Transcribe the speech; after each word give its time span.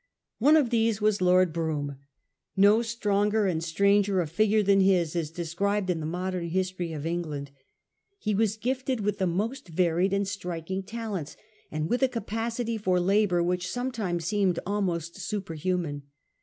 One 0.39 0.57
of 0.57 0.71
these 0.71 0.99
was 0.99 1.21
Lord 1.21 1.53
Brougham. 1.53 1.97
Ho 2.59 2.81
stronger 2.81 3.45
and 3.45 3.63
stranger 3.63 4.19
a 4.19 4.25
figure 4.25 4.63
than 4.63 4.79
his 4.81 5.15
is 5.15 5.29
described 5.29 5.91
in 5.91 5.99
the 5.99 6.07
modem 6.07 6.49
history 6.49 6.91
of 6.91 7.05
England. 7.05 7.51
He 8.17 8.33
was 8.33 8.57
gifted 8.57 9.01
with 9.01 9.19
the 9.19 9.27
most 9.27 9.67
varied 9.67 10.11
and 10.11 10.27
striking 10.27 10.81
talents, 10.81 11.37
and 11.69 11.87
with 11.87 12.01
a 12.01 12.07
capacity 12.07 12.79
for 12.79 12.99
labour 12.99 13.43
which 13.43 13.69
sometimes 13.69 14.25
Seemed 14.25 14.57
almost 14.65 15.19
super 15.21 15.53
human. 15.53 16.01